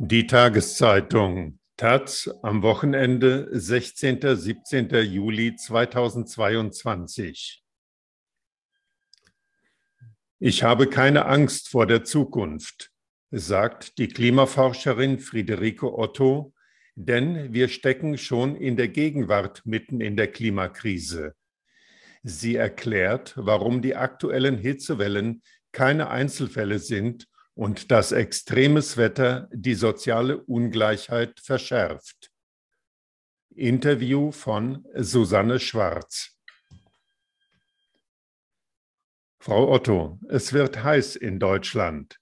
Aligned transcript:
Die 0.00 0.28
Tageszeitung 0.28 1.58
Taz 1.76 2.30
am 2.42 2.62
Wochenende 2.62 3.48
16. 3.50 4.36
17. 4.36 4.90
Juli 5.02 5.56
2022. 5.56 7.64
Ich 10.38 10.62
habe 10.62 10.86
keine 10.86 11.26
Angst 11.26 11.68
vor 11.68 11.88
der 11.88 12.04
Zukunft, 12.04 12.92
sagt 13.32 13.98
die 13.98 14.06
Klimaforscherin 14.06 15.18
Friederike 15.18 15.92
Otto, 15.92 16.54
denn 16.94 17.52
wir 17.52 17.66
stecken 17.66 18.18
schon 18.18 18.54
in 18.54 18.76
der 18.76 18.86
Gegenwart 18.86 19.66
mitten 19.66 20.00
in 20.00 20.16
der 20.16 20.30
Klimakrise. 20.30 21.34
Sie 22.22 22.54
erklärt, 22.54 23.34
warum 23.36 23.82
die 23.82 23.96
aktuellen 23.96 24.58
Hitzewellen 24.58 25.42
keine 25.72 26.08
Einzelfälle 26.08 26.78
sind 26.78 27.26
und 27.58 27.90
dass 27.90 28.12
extremes 28.12 28.96
Wetter 28.96 29.48
die 29.52 29.74
soziale 29.74 30.38
Ungleichheit 30.44 31.40
verschärft. 31.40 32.30
Interview 33.52 34.30
von 34.30 34.86
Susanne 34.94 35.58
Schwarz. 35.58 36.38
Frau 39.40 39.72
Otto, 39.72 40.20
es 40.28 40.52
wird 40.52 40.84
heiß 40.84 41.16
in 41.16 41.40
Deutschland. 41.40 42.20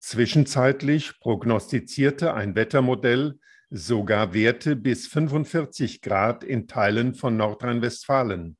Zwischenzeitlich 0.00 1.20
prognostizierte 1.20 2.32
ein 2.32 2.54
Wettermodell 2.54 3.38
sogar 3.68 4.32
Werte 4.32 4.74
bis 4.74 5.06
45 5.06 6.00
Grad 6.00 6.44
in 6.44 6.66
Teilen 6.66 7.14
von 7.14 7.36
Nordrhein-Westfalen. 7.36 8.56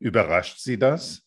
Überrascht 0.00 0.58
Sie 0.58 0.76
das? 0.76 1.24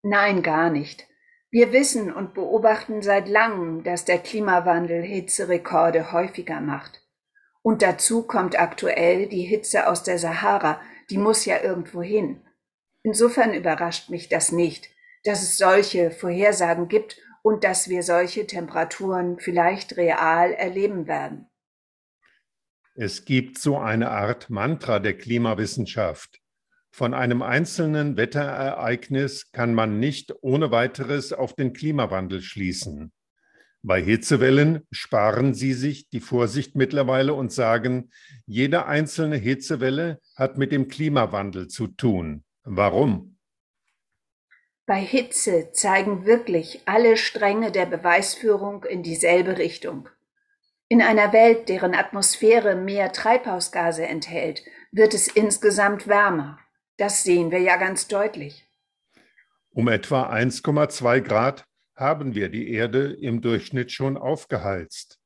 Nein, 0.00 0.42
gar 0.42 0.70
nicht. 0.70 1.11
Wir 1.52 1.70
wissen 1.70 2.10
und 2.10 2.32
beobachten 2.32 3.02
seit 3.02 3.28
langem, 3.28 3.84
dass 3.84 4.06
der 4.06 4.18
Klimawandel 4.18 5.02
Hitzerekorde 5.02 6.10
häufiger 6.10 6.62
macht. 6.62 7.06
Und 7.60 7.82
dazu 7.82 8.22
kommt 8.26 8.58
aktuell 8.58 9.28
die 9.28 9.42
Hitze 9.42 9.86
aus 9.86 10.02
der 10.02 10.18
Sahara, 10.18 10.80
die 11.10 11.18
muss 11.18 11.44
ja 11.44 11.62
irgendwo 11.62 12.00
hin. 12.00 12.40
Insofern 13.02 13.52
überrascht 13.52 14.08
mich 14.08 14.30
das 14.30 14.50
nicht, 14.50 14.88
dass 15.24 15.42
es 15.42 15.58
solche 15.58 16.10
Vorhersagen 16.10 16.88
gibt 16.88 17.18
und 17.42 17.64
dass 17.64 17.90
wir 17.90 18.02
solche 18.02 18.46
Temperaturen 18.46 19.38
vielleicht 19.38 19.98
real 19.98 20.52
erleben 20.52 21.06
werden. 21.06 21.50
Es 22.94 23.26
gibt 23.26 23.58
so 23.58 23.76
eine 23.76 24.10
Art 24.10 24.48
Mantra 24.48 25.00
der 25.00 25.18
Klimawissenschaft. 25.18 26.41
Von 26.94 27.14
einem 27.14 27.40
einzelnen 27.40 28.18
Wetterereignis 28.18 29.50
kann 29.50 29.72
man 29.72 29.98
nicht 29.98 30.34
ohne 30.42 30.70
weiteres 30.70 31.32
auf 31.32 31.54
den 31.54 31.72
Klimawandel 31.72 32.42
schließen. 32.42 33.12
Bei 33.82 34.00
Hitzewellen 34.00 34.86
sparen 34.92 35.54
sie 35.54 35.72
sich 35.72 36.10
die 36.10 36.20
Vorsicht 36.20 36.76
mittlerweile 36.76 37.32
und 37.32 37.50
sagen, 37.50 38.10
jede 38.46 38.86
einzelne 38.86 39.36
Hitzewelle 39.36 40.20
hat 40.36 40.58
mit 40.58 40.70
dem 40.70 40.86
Klimawandel 40.88 41.66
zu 41.66 41.88
tun. 41.88 42.44
Warum? 42.62 43.38
Bei 44.84 45.00
Hitze 45.00 45.72
zeigen 45.72 46.26
wirklich 46.26 46.82
alle 46.84 47.16
Stränge 47.16 47.72
der 47.72 47.86
Beweisführung 47.86 48.84
in 48.84 49.02
dieselbe 49.02 49.56
Richtung. 49.56 50.10
In 50.88 51.00
einer 51.00 51.32
Welt, 51.32 51.70
deren 51.70 51.94
Atmosphäre 51.94 52.76
mehr 52.76 53.12
Treibhausgase 53.12 54.06
enthält, 54.06 54.62
wird 54.92 55.14
es 55.14 55.26
insgesamt 55.26 56.06
wärmer. 56.06 56.58
Das 56.96 57.24
sehen 57.24 57.50
wir 57.50 57.60
ja 57.60 57.76
ganz 57.76 58.08
deutlich. 58.08 58.66
Um 59.70 59.88
etwa 59.88 60.30
1,2 60.30 61.20
Grad 61.20 61.64
haben 61.94 62.34
wir 62.34 62.48
die 62.48 62.72
Erde 62.72 63.12
im 63.12 63.40
Durchschnitt 63.40 63.92
schon 63.92 64.16
aufgeheizt. 64.16 65.18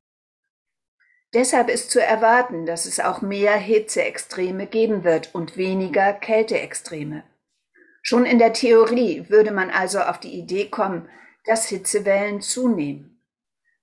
Deshalb 1.35 1.69
ist 1.69 1.91
zu 1.91 2.01
erwarten, 2.01 2.67
dass 2.67 2.87
es 2.87 3.01
auch 3.01 3.21
mehr 3.21 3.57
Hitzeextreme 3.57 4.67
geben 4.67 5.05
wird 5.05 5.35
und 5.35 5.57
weniger 5.57 6.13
Kälteextreme. 6.13 7.25
Schon 8.03 8.25
in 8.25 8.39
der 8.39 8.53
Theorie 8.53 9.29
würde 9.29 9.51
man 9.51 9.71
also 9.71 10.01
auf 10.01 10.21
die 10.21 10.39
Idee 10.39 10.69
kommen, 10.69 11.09
dass 11.45 11.69
Hitzewellen 11.69 12.41
zunehmen. 12.41 13.21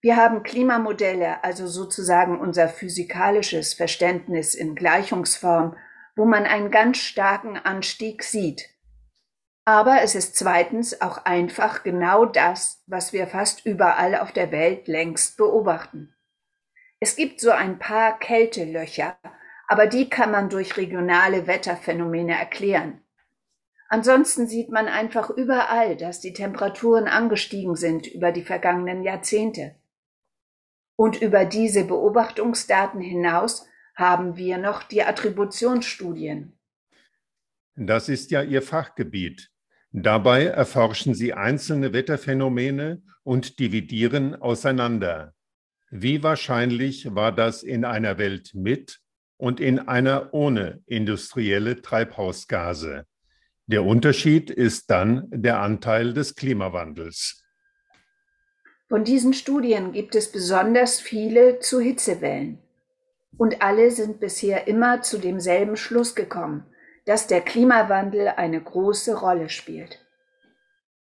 Wir 0.01 0.15
haben 0.17 0.43
Klimamodelle, 0.43 1.43
also 1.43 1.67
sozusagen 1.67 2.39
unser 2.39 2.69
physikalisches 2.69 3.73
Verständnis 3.73 4.55
in 4.55 4.75
Gleichungsform 4.75 5.75
wo 6.15 6.25
man 6.25 6.45
einen 6.45 6.71
ganz 6.71 6.97
starken 6.97 7.57
Anstieg 7.57 8.23
sieht. 8.23 8.69
Aber 9.65 10.01
es 10.01 10.13
ist 10.13 10.35
zweitens 10.35 11.01
auch 11.01 11.25
einfach 11.25 11.83
genau 11.83 12.25
das, 12.25 12.83
was 12.85 13.13
wir 13.13 13.27
fast 13.27 13.65
überall 13.65 14.15
auf 14.15 14.33
der 14.33 14.51
Welt 14.51 14.87
längst 14.87 15.37
beobachten. 15.37 16.13
Es 16.99 17.15
gibt 17.15 17.39
so 17.39 17.51
ein 17.51 17.79
paar 17.79 18.19
Kältelöcher, 18.19 19.17
aber 19.67 19.87
die 19.87 20.09
kann 20.09 20.31
man 20.31 20.49
durch 20.49 20.77
regionale 20.77 21.47
Wetterphänomene 21.47 22.37
erklären. 22.37 23.01
Ansonsten 23.87 24.47
sieht 24.47 24.69
man 24.69 24.87
einfach 24.87 25.29
überall, 25.29 25.95
dass 25.95 26.19
die 26.19 26.33
Temperaturen 26.33 27.07
angestiegen 27.07 27.75
sind 27.75 28.07
über 28.07 28.31
die 28.31 28.43
vergangenen 28.43 29.03
Jahrzehnte. 29.03 29.75
Und 30.95 31.21
über 31.21 31.45
diese 31.45 31.85
Beobachtungsdaten 31.85 33.01
hinaus 33.01 33.67
haben 33.95 34.37
wir 34.37 34.57
noch 34.57 34.83
die 34.83 35.03
Attributionsstudien. 35.03 36.57
Das 37.75 38.09
ist 38.09 38.31
ja 38.31 38.41
Ihr 38.41 38.61
Fachgebiet. 38.61 39.49
Dabei 39.91 40.45
erforschen 40.45 41.13
Sie 41.13 41.33
einzelne 41.33 41.93
Wetterphänomene 41.93 43.03
und 43.23 43.59
dividieren 43.59 44.35
auseinander. 44.35 45.33
Wie 45.91 46.23
wahrscheinlich 46.23 47.13
war 47.13 47.31
das 47.31 47.61
in 47.61 47.85
einer 47.85 48.17
Welt 48.17 48.51
mit 48.55 48.99
und 49.37 49.59
in 49.59 49.79
einer 49.79 50.33
ohne 50.33 50.81
industrielle 50.87 51.81
Treibhausgase? 51.81 53.05
Der 53.67 53.83
Unterschied 53.83 54.49
ist 54.49 54.89
dann 54.89 55.27
der 55.31 55.59
Anteil 55.59 56.13
des 56.13 56.35
Klimawandels. 56.35 57.43
Von 58.89 59.03
diesen 59.03 59.33
Studien 59.33 59.91
gibt 59.91 60.15
es 60.15 60.31
besonders 60.31 60.99
viele 60.99 61.59
zu 61.59 61.79
Hitzewellen. 61.79 62.62
Und 63.37 63.61
alle 63.61 63.91
sind 63.91 64.19
bisher 64.19 64.67
immer 64.67 65.01
zu 65.01 65.17
demselben 65.17 65.75
Schluss 65.75 66.15
gekommen, 66.15 66.65
dass 67.05 67.27
der 67.27 67.41
Klimawandel 67.41 68.29
eine 68.29 68.61
große 68.61 69.19
Rolle 69.19 69.49
spielt. 69.49 69.99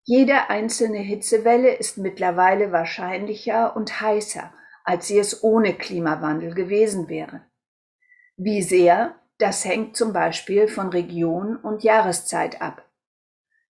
Jede 0.05 0.49
einzelne 0.49 0.99
Hitzewelle 0.99 1.75
ist 1.75 1.99
mittlerweile 1.99 2.73
wahrscheinlicher 2.73 3.77
und 3.77 4.01
heißer, 4.01 4.53
als 4.85 5.07
sie 5.07 5.19
es 5.19 5.45
ohne 5.45 5.75
Klimawandel 5.75 6.55
gewesen 6.55 7.09
wäre. 7.09 7.43
Wie 8.37 8.63
sehr, 8.63 9.17
das 9.39 9.65
hängt 9.65 9.97
zum 9.97 10.13
Beispiel 10.13 10.69
von 10.69 10.89
Region 10.89 11.57
und 11.57 11.83
Jahreszeit 11.83 12.63
ab. 12.63 12.87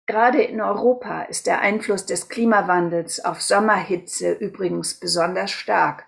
Gerade 0.06 0.42
in 0.42 0.60
Europa 0.60 1.22
ist 1.22 1.46
der 1.46 1.60
Einfluss 1.60 2.06
des 2.06 2.28
Klimawandels 2.28 3.24
auf 3.24 3.42
Sommerhitze 3.42 4.32
übrigens 4.32 4.98
besonders 4.98 5.50
stark. 5.50 6.06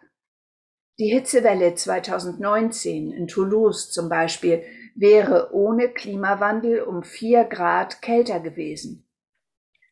Die 1.03 1.09
Hitzewelle 1.09 1.75
2019 1.75 3.11
in 3.11 3.27
Toulouse 3.27 3.91
zum 3.91 4.09
Beispiel 4.09 4.63
wäre 4.95 5.53
ohne 5.53 5.89
Klimawandel 5.89 6.83
um 6.83 7.03
vier 7.03 7.43
Grad 7.43 8.03
kälter 8.03 8.39
gewesen. 8.39 9.05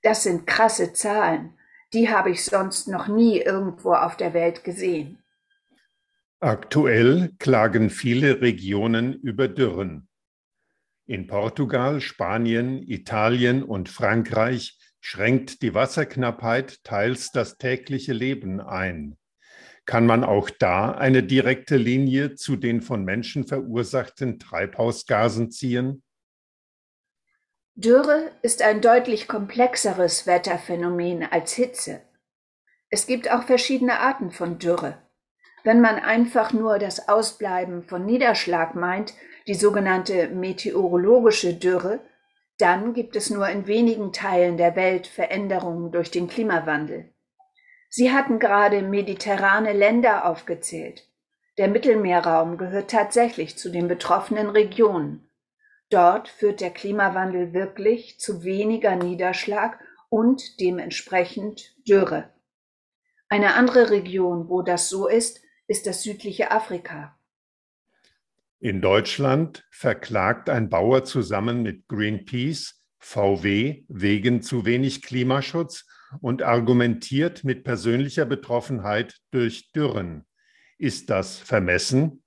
Das 0.04 0.22
sind 0.22 0.46
krasse 0.46 0.92
Zahlen. 0.92 1.58
Die 1.92 2.10
habe 2.10 2.30
ich 2.30 2.44
sonst 2.44 2.86
noch 2.86 3.08
nie 3.08 3.40
irgendwo 3.40 3.92
auf 3.94 4.16
der 4.16 4.34
Welt 4.34 4.62
gesehen. 4.62 5.20
Aktuell 6.38 7.32
klagen 7.40 7.90
viele 7.90 8.40
Regionen 8.40 9.14
über 9.14 9.48
Dürren. 9.48 10.06
In 11.06 11.26
Portugal, 11.26 12.00
Spanien, 12.00 12.84
Italien 12.84 13.64
und 13.64 13.88
Frankreich 13.88 14.78
schränkt 15.00 15.62
die 15.62 15.74
Wasserknappheit 15.74 16.84
teils 16.84 17.32
das 17.32 17.58
tägliche 17.58 18.12
Leben 18.12 18.60
ein. 18.60 19.16
Kann 19.90 20.06
man 20.06 20.22
auch 20.22 20.50
da 20.50 20.92
eine 20.92 21.24
direkte 21.24 21.76
Linie 21.76 22.36
zu 22.36 22.54
den 22.54 22.80
von 22.80 23.04
Menschen 23.04 23.44
verursachten 23.44 24.38
Treibhausgasen 24.38 25.50
ziehen? 25.50 26.04
Dürre 27.74 28.30
ist 28.42 28.62
ein 28.62 28.82
deutlich 28.82 29.26
komplexeres 29.26 30.28
Wetterphänomen 30.28 31.24
als 31.24 31.54
Hitze. 31.54 32.02
Es 32.88 33.08
gibt 33.08 33.32
auch 33.32 33.42
verschiedene 33.42 33.98
Arten 33.98 34.30
von 34.30 34.60
Dürre. 34.60 35.02
Wenn 35.64 35.80
man 35.80 35.96
einfach 35.96 36.52
nur 36.52 36.78
das 36.78 37.08
Ausbleiben 37.08 37.82
von 37.82 38.06
Niederschlag 38.06 38.76
meint, 38.76 39.14
die 39.48 39.54
sogenannte 39.54 40.28
meteorologische 40.28 41.54
Dürre, 41.54 41.98
dann 42.58 42.94
gibt 42.94 43.16
es 43.16 43.28
nur 43.28 43.48
in 43.48 43.66
wenigen 43.66 44.12
Teilen 44.12 44.56
der 44.56 44.76
Welt 44.76 45.08
Veränderungen 45.08 45.90
durch 45.90 46.12
den 46.12 46.28
Klimawandel. 46.28 47.12
Sie 47.90 48.12
hatten 48.12 48.38
gerade 48.38 48.82
mediterrane 48.82 49.72
Länder 49.72 50.24
aufgezählt. 50.24 51.08
Der 51.58 51.66
Mittelmeerraum 51.66 52.56
gehört 52.56 52.90
tatsächlich 52.90 53.58
zu 53.58 53.68
den 53.68 53.88
betroffenen 53.88 54.48
Regionen. 54.48 55.28
Dort 55.90 56.28
führt 56.28 56.60
der 56.60 56.70
Klimawandel 56.70 57.52
wirklich 57.52 58.20
zu 58.20 58.44
weniger 58.44 58.94
Niederschlag 58.94 59.80
und 60.08 60.60
dementsprechend 60.60 61.74
Dürre. 61.86 62.30
Eine 63.28 63.54
andere 63.54 63.90
Region, 63.90 64.48
wo 64.48 64.62
das 64.62 64.88
so 64.88 65.08
ist, 65.08 65.40
ist 65.66 65.86
das 65.86 66.04
südliche 66.04 66.52
Afrika. 66.52 67.18
In 68.60 68.80
Deutschland 68.80 69.66
verklagt 69.70 70.48
ein 70.48 70.68
Bauer 70.68 71.04
zusammen 71.04 71.62
mit 71.62 71.88
Greenpeace 71.88 72.79
VW 73.00 73.84
wegen 73.88 74.42
zu 74.42 74.64
wenig 74.64 75.02
Klimaschutz 75.02 75.86
und 76.20 76.42
argumentiert 76.42 77.44
mit 77.44 77.64
persönlicher 77.64 78.26
Betroffenheit 78.26 79.16
durch 79.30 79.72
Dürren. 79.72 80.24
Ist 80.78 81.10
das 81.10 81.36
vermessen? 81.36 82.22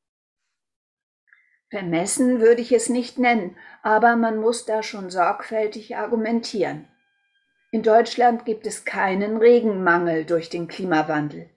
Vermessen 1.70 2.40
würde 2.40 2.62
ich 2.62 2.72
es 2.72 2.90
nicht 2.90 3.18
nennen, 3.18 3.58
aber 3.82 4.16
man 4.16 4.38
muss 4.38 4.66
da 4.66 4.84
schon 4.84 5.10
sorgfältig 5.10 5.96
argumentieren. 5.96 6.88
In 7.72 7.82
Deutschland 7.82 8.46
gibt 8.46 8.68
es 8.68 8.86
keinen 8.86 9.38
Regenmangel 9.38 10.26
durch 10.26 10.50
den 10.50 10.68
Klimawandel. 10.68 11.50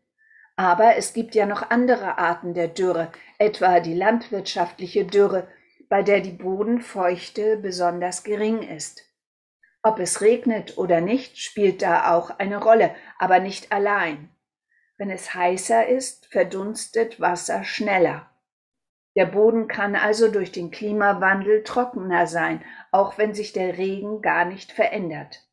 Aber 0.56 0.96
es 0.96 1.12
gibt 1.12 1.34
ja 1.34 1.44
noch 1.44 1.70
andere 1.70 2.16
Arten 2.16 2.54
der 2.54 2.68
Dürre, 2.68 3.12
etwa 3.38 3.80
die 3.80 3.92
landwirtschaftliche 3.92 5.04
Dürre, 5.04 5.46
bei 5.90 6.02
der 6.02 6.20
die 6.20 6.32
Bodenfeuchte 6.32 7.58
besonders 7.58 8.24
gering 8.24 8.62
ist. 8.62 9.05
Ob 9.86 10.00
es 10.00 10.20
regnet 10.20 10.78
oder 10.78 11.00
nicht, 11.00 11.38
spielt 11.38 11.80
da 11.80 12.12
auch 12.12 12.40
eine 12.40 12.56
Rolle, 12.56 12.92
aber 13.20 13.38
nicht 13.38 13.70
allein. 13.70 14.30
Wenn 14.98 15.10
es 15.10 15.32
heißer 15.32 15.86
ist, 15.86 16.26
verdunstet 16.26 17.20
Wasser 17.20 17.62
schneller. 17.62 18.28
Der 19.14 19.26
Boden 19.26 19.68
kann 19.68 19.94
also 19.94 20.28
durch 20.28 20.50
den 20.50 20.72
Klimawandel 20.72 21.62
trockener 21.62 22.26
sein, 22.26 22.64
auch 22.90 23.16
wenn 23.16 23.32
sich 23.32 23.52
der 23.52 23.78
Regen 23.78 24.22
gar 24.22 24.44
nicht 24.44 24.72
verändert. 24.72 25.46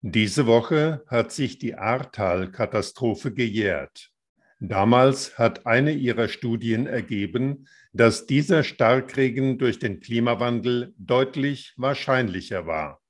Diese 0.00 0.48
Woche 0.48 1.04
hat 1.06 1.30
sich 1.30 1.60
die 1.60 1.76
Ahrtal-Katastrophe 1.76 3.32
gejährt. 3.32 4.15
Damals 4.58 5.38
hat 5.38 5.66
eine 5.66 5.92
ihrer 5.92 6.28
Studien 6.28 6.86
ergeben, 6.86 7.68
dass 7.92 8.26
dieser 8.26 8.62
Starkregen 8.62 9.58
durch 9.58 9.78
den 9.78 10.00
Klimawandel 10.00 10.94
deutlich 10.98 11.74
wahrscheinlicher 11.76 12.66
war. 12.66 13.02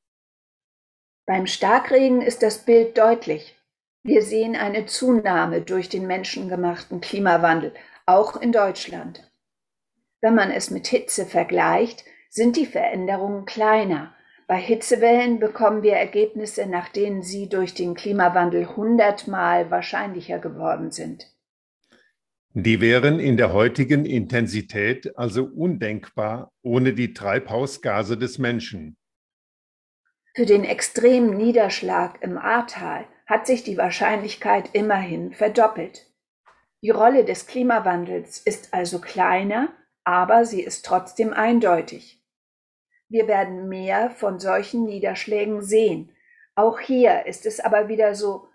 Beim 1.25 1.47
Starkregen 1.47 2.21
ist 2.21 2.43
das 2.43 2.65
Bild 2.65 2.99
deutlich. 2.99 3.57
Wir 4.03 4.23
sehen 4.23 4.57
eine 4.57 4.87
Zunahme 4.87 5.61
durch 5.63 5.89
den 5.89 6.07
menschengemachten 6.07 7.01
Klimawandel, 7.01 7.75
auch 8.07 8.41
in 8.41 8.53
Deutschland. 8.53 9.29
Wenn 10.21 10.35
man 10.35 10.51
es 10.51 10.71
mit 10.71 10.87
Hitze 10.89 11.27
vergleicht, 11.27 12.05
sind 12.29 12.57
die 12.57 12.67
Veränderungen 12.67 13.45
kleiner. 13.45 14.15
Bei 14.47 14.57
Hitzewellen 14.57 15.41
bekommen 15.41 15.83
wir 15.83 15.95
Ergebnisse, 15.95 16.67
nach 16.67 16.89
denen 16.89 17.23
sie 17.23 17.49
durch 17.49 17.75
den 17.75 17.95
Klimawandel 17.95 18.77
hundertmal 18.77 19.71
wahrscheinlicher 19.71 20.39
geworden 20.39 20.93
sind. 20.93 21.36
Die 22.59 22.81
wären 22.81 23.21
in 23.21 23.37
der 23.37 23.53
heutigen 23.53 24.07
Intensität 24.07 25.19
also 25.19 25.45
undenkbar 25.45 26.55
ohne 26.63 26.95
die 26.95 27.13
Treibhausgase 27.13 28.17
des 28.17 28.39
Menschen. 28.39 28.97
Für 30.35 30.47
den 30.47 30.65
extremen 30.65 31.37
Niederschlag 31.37 32.23
im 32.23 32.39
Ahrtal 32.39 33.05
hat 33.27 33.47
sich 33.47 33.63
die 33.63 33.77
Wahrscheinlichkeit 33.77 34.71
immerhin 34.73 35.35
verdoppelt. 35.35 36.11
Die 36.81 36.89
Rolle 36.89 37.27
des 37.27 37.47
Klimawandels 37.47 38.39
ist 38.39 38.73
also 38.73 39.03
kleiner, 39.03 39.69
aber 40.05 40.47
sie 40.47 40.63
ist 40.63 40.87
trotzdem 40.87 41.35
eindeutig. 41.35 42.23
Wir 43.11 43.29
werden 43.29 43.69
mehr 43.69 44.09
von 44.09 44.41
solchen 44.41 44.87
Niederschlägen 44.87 45.61
sehen. 45.61 46.11
Auch 46.55 46.81
hier 46.81 47.27
ist 47.27 47.45
es 47.45 47.61
aber 47.61 47.89
wieder 47.89 48.15
so, 48.15 48.49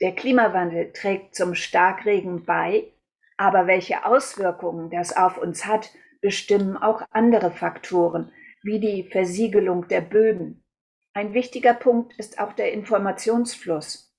der 0.00 0.12
Klimawandel 0.12 0.92
trägt 0.92 1.36
zum 1.36 1.54
Starkregen 1.54 2.44
bei, 2.44 2.90
aber 3.36 3.66
welche 3.66 4.04
Auswirkungen 4.04 4.90
das 4.90 5.16
auf 5.16 5.38
uns 5.38 5.66
hat, 5.66 5.90
bestimmen 6.20 6.76
auch 6.76 7.02
andere 7.10 7.50
Faktoren, 7.50 8.32
wie 8.62 8.80
die 8.80 9.08
Versiegelung 9.10 9.88
der 9.88 10.00
Böden. 10.00 10.64
Ein 11.12 11.34
wichtiger 11.34 11.74
Punkt 11.74 12.14
ist 12.18 12.38
auch 12.40 12.52
der 12.52 12.72
Informationsfluss. 12.72 14.12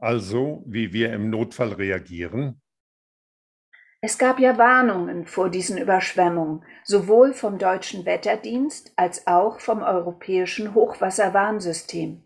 Also, 0.00 0.62
wie 0.66 0.92
wir 0.92 1.12
im 1.12 1.28
Notfall 1.28 1.72
reagieren? 1.72 2.60
Es 4.00 4.16
gab 4.16 4.38
ja 4.38 4.56
Warnungen 4.56 5.26
vor 5.26 5.50
diesen 5.50 5.76
Überschwemmungen, 5.76 6.64
sowohl 6.84 7.34
vom 7.34 7.58
deutschen 7.58 8.06
Wetterdienst 8.06 8.92
als 8.94 9.26
auch 9.26 9.58
vom 9.58 9.82
europäischen 9.82 10.72
Hochwasserwarnsystem. 10.72 12.24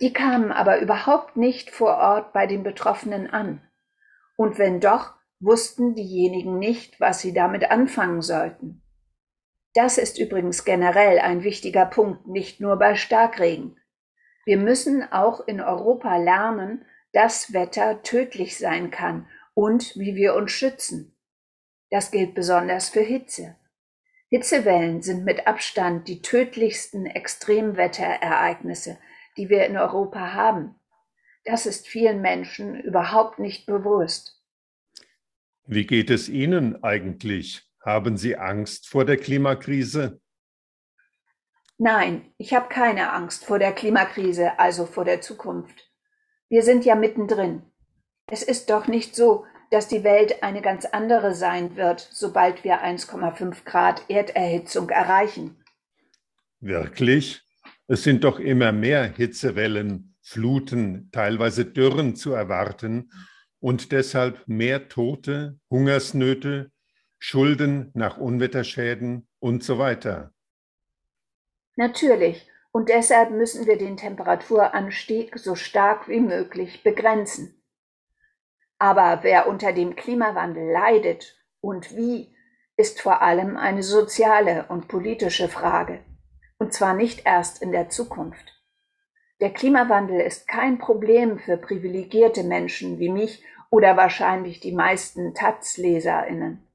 Die 0.00 0.12
kamen 0.12 0.52
aber 0.52 0.80
überhaupt 0.80 1.36
nicht 1.36 1.70
vor 1.70 1.96
Ort 1.96 2.32
bei 2.32 2.46
den 2.46 2.62
Betroffenen 2.62 3.28
an. 3.28 3.60
Und 4.40 4.56
wenn 4.56 4.80
doch, 4.80 5.12
wussten 5.38 5.94
diejenigen 5.94 6.58
nicht, 6.58 6.98
was 6.98 7.20
sie 7.20 7.34
damit 7.34 7.70
anfangen 7.70 8.22
sollten. 8.22 8.80
Das 9.74 9.98
ist 9.98 10.18
übrigens 10.18 10.64
generell 10.64 11.18
ein 11.18 11.44
wichtiger 11.44 11.84
Punkt, 11.84 12.26
nicht 12.26 12.58
nur 12.58 12.78
bei 12.78 12.94
Starkregen. 12.94 13.78
Wir 14.46 14.56
müssen 14.56 15.02
auch 15.12 15.46
in 15.46 15.60
Europa 15.60 16.16
lernen, 16.16 16.86
dass 17.12 17.52
Wetter 17.52 18.02
tödlich 18.02 18.56
sein 18.56 18.90
kann 18.90 19.28
und 19.52 19.94
wie 19.96 20.14
wir 20.14 20.34
uns 20.34 20.52
schützen. 20.52 21.14
Das 21.90 22.10
gilt 22.10 22.34
besonders 22.34 22.88
für 22.88 23.02
Hitze. 23.02 23.56
Hitzewellen 24.30 25.02
sind 25.02 25.26
mit 25.26 25.46
Abstand 25.46 26.08
die 26.08 26.22
tödlichsten 26.22 27.04
Extremwetterereignisse, 27.04 28.96
die 29.36 29.50
wir 29.50 29.66
in 29.66 29.76
Europa 29.76 30.32
haben. 30.32 30.79
Das 31.50 31.66
ist 31.66 31.88
vielen 31.88 32.20
Menschen 32.20 32.78
überhaupt 32.80 33.40
nicht 33.40 33.66
bewusst. 33.66 34.40
Wie 35.66 35.84
geht 35.84 36.08
es 36.08 36.28
Ihnen 36.28 36.84
eigentlich? 36.84 37.68
Haben 37.84 38.16
Sie 38.16 38.36
Angst 38.36 38.88
vor 38.88 39.04
der 39.04 39.16
Klimakrise? 39.16 40.20
Nein, 41.76 42.32
ich 42.38 42.54
habe 42.54 42.68
keine 42.68 43.12
Angst 43.12 43.44
vor 43.44 43.58
der 43.58 43.72
Klimakrise, 43.72 44.60
also 44.60 44.86
vor 44.86 45.04
der 45.04 45.22
Zukunft. 45.22 45.90
Wir 46.48 46.62
sind 46.62 46.84
ja 46.84 46.94
mittendrin. 46.94 47.62
Es 48.28 48.44
ist 48.44 48.70
doch 48.70 48.86
nicht 48.86 49.16
so, 49.16 49.44
dass 49.72 49.88
die 49.88 50.04
Welt 50.04 50.44
eine 50.44 50.62
ganz 50.62 50.84
andere 50.84 51.34
sein 51.34 51.74
wird, 51.74 51.98
sobald 52.12 52.62
wir 52.62 52.84
1,5 52.84 53.64
Grad 53.64 54.04
Erderhitzung 54.08 54.88
erreichen. 54.90 55.64
Wirklich? 56.60 57.42
Es 57.88 58.04
sind 58.04 58.22
doch 58.22 58.38
immer 58.38 58.70
mehr 58.70 59.02
Hitzewellen, 59.02 60.09
Fluten, 60.22 61.10
teilweise 61.12 61.64
Dürren 61.64 62.16
zu 62.16 62.32
erwarten 62.32 63.10
und 63.58 63.92
deshalb 63.92 64.46
mehr 64.46 64.88
Tote, 64.88 65.58
Hungersnöte, 65.70 66.70
Schulden 67.18 67.90
nach 67.94 68.16
Unwetterschäden 68.16 69.28
und 69.38 69.62
so 69.62 69.78
weiter. 69.78 70.32
Natürlich. 71.76 72.48
Und 72.72 72.88
deshalb 72.88 73.30
müssen 73.30 73.66
wir 73.66 73.78
den 73.78 73.96
Temperaturanstieg 73.96 75.38
so 75.38 75.54
stark 75.56 76.08
wie 76.08 76.20
möglich 76.20 76.82
begrenzen. 76.84 77.60
Aber 78.78 79.20
wer 79.22 79.48
unter 79.48 79.72
dem 79.72 79.96
Klimawandel 79.96 80.70
leidet 80.70 81.36
und 81.60 81.96
wie, 81.96 82.34
ist 82.76 83.00
vor 83.02 83.20
allem 83.20 83.56
eine 83.56 83.82
soziale 83.82 84.66
und 84.68 84.88
politische 84.88 85.48
Frage. 85.48 86.02
Und 86.58 86.72
zwar 86.72 86.94
nicht 86.94 87.26
erst 87.26 87.60
in 87.60 87.72
der 87.72 87.90
Zukunft. 87.90 88.59
Der 89.40 89.50
Klimawandel 89.50 90.20
ist 90.20 90.46
kein 90.48 90.78
Problem 90.78 91.38
für 91.38 91.56
privilegierte 91.56 92.44
Menschen 92.44 92.98
wie 92.98 93.08
mich 93.08 93.42
oder 93.70 93.96
wahrscheinlich 93.96 94.60
die 94.60 94.72
meisten 94.72 95.34
Taz-LeserInnen. 95.34 96.66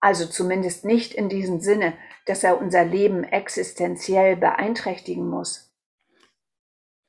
Also 0.00 0.26
zumindest 0.26 0.84
nicht 0.84 1.14
in 1.14 1.28
diesem 1.28 1.60
Sinne, 1.60 1.92
dass 2.26 2.42
er 2.42 2.60
unser 2.60 2.84
Leben 2.84 3.22
existenziell 3.22 4.36
beeinträchtigen 4.36 5.28
muss. 5.28 5.72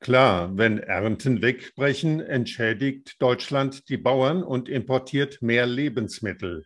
Klar, 0.00 0.56
wenn 0.56 0.78
Ernten 0.78 1.42
wegbrechen, 1.42 2.20
entschädigt 2.20 3.20
Deutschland 3.20 3.88
die 3.88 3.96
Bauern 3.96 4.42
und 4.42 4.68
importiert 4.68 5.42
mehr 5.42 5.64
Lebensmittel. 5.64 6.64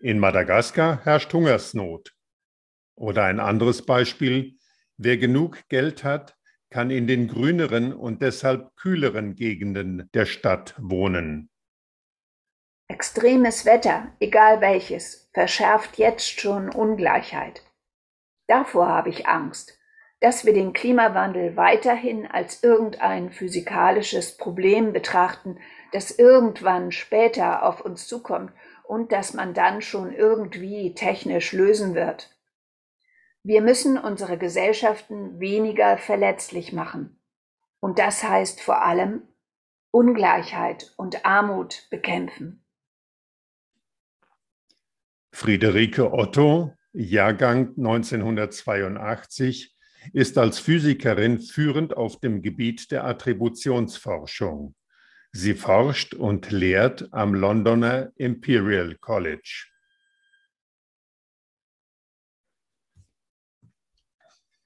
In 0.00 0.18
Madagaskar 0.18 1.04
herrscht 1.04 1.32
Hungersnot. 1.32 2.14
Oder 2.96 3.24
ein 3.24 3.40
anderes 3.40 3.84
Beispiel, 3.86 4.56
wer 4.96 5.18
genug 5.18 5.68
Geld 5.68 6.04
hat, 6.04 6.36
kann 6.74 6.90
in 6.90 7.06
den 7.06 7.28
grüneren 7.28 7.92
und 7.92 8.20
deshalb 8.20 8.74
kühleren 8.74 9.36
Gegenden 9.36 10.10
der 10.12 10.26
Stadt 10.26 10.74
wohnen. 10.76 11.48
Extremes 12.88 13.64
Wetter, 13.64 14.08
egal 14.18 14.60
welches, 14.60 15.30
verschärft 15.32 15.98
jetzt 15.98 16.40
schon 16.40 16.70
Ungleichheit. 16.70 17.62
Davor 18.48 18.88
habe 18.88 19.10
ich 19.10 19.28
Angst, 19.28 19.78
dass 20.18 20.44
wir 20.44 20.52
den 20.52 20.72
Klimawandel 20.72 21.56
weiterhin 21.56 22.26
als 22.26 22.64
irgendein 22.64 23.30
physikalisches 23.30 24.36
Problem 24.36 24.92
betrachten, 24.92 25.60
das 25.92 26.10
irgendwann 26.10 26.90
später 26.90 27.62
auf 27.62 27.82
uns 27.82 28.08
zukommt 28.08 28.50
und 28.82 29.12
das 29.12 29.32
man 29.32 29.54
dann 29.54 29.80
schon 29.80 30.12
irgendwie 30.12 30.92
technisch 30.94 31.52
lösen 31.52 31.94
wird. 31.94 32.33
Wir 33.46 33.60
müssen 33.60 33.98
unsere 33.98 34.38
Gesellschaften 34.38 35.38
weniger 35.38 35.98
verletzlich 35.98 36.72
machen. 36.72 37.20
Und 37.78 37.98
das 37.98 38.24
heißt 38.24 38.62
vor 38.62 38.82
allem 38.82 39.20
Ungleichheit 39.90 40.94
und 40.96 41.26
Armut 41.26 41.86
bekämpfen. 41.90 42.64
Friederike 45.30 46.10
Otto, 46.10 46.72
Jahrgang 46.94 47.74
1982, 47.76 49.76
ist 50.14 50.38
als 50.38 50.58
Physikerin 50.58 51.38
führend 51.38 51.94
auf 51.94 52.18
dem 52.20 52.40
Gebiet 52.40 52.90
der 52.92 53.04
Attributionsforschung. 53.04 54.74
Sie 55.32 55.52
forscht 55.52 56.14
und 56.14 56.50
lehrt 56.50 57.08
am 57.10 57.34
Londoner 57.34 58.10
Imperial 58.16 58.96
College. 58.96 59.73